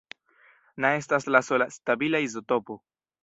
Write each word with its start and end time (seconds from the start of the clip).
Na 0.85 0.91
estas 1.01 1.29
la 1.35 1.43
sola 1.49 1.67
stabila 1.77 2.25
izotopo. 2.31 2.79